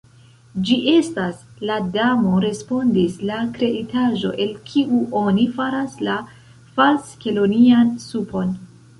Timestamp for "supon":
8.07-8.57